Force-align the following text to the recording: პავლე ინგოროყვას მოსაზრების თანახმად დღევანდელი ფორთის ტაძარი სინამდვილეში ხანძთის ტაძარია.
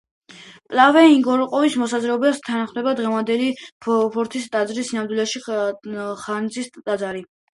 პავლე 0.77 1.01
ინგოროყვას 1.15 1.75
მოსაზრების 1.81 2.39
თანახმად 2.47 2.89
დღევანდელი 3.01 3.51
ფორთის 3.87 4.49
ტაძარი 4.55 4.87
სინამდვილეში 4.89 5.43
ხანძთის 6.25 6.73
ტაძარია. 6.81 7.31